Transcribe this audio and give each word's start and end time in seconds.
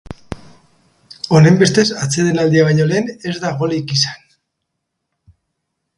Honenbestez, 1.39 1.85
atsedenaldia 2.05 2.65
baino 2.69 2.89
lehen 2.93 3.13
ez 3.33 3.37
da 3.47 3.55
golik 3.63 3.97
izan. 3.99 5.37